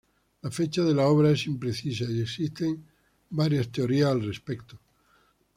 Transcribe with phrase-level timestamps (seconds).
[0.41, 2.85] La fecha de la obra es imprecisa y existen un
[3.29, 4.79] varías teorías al respecto.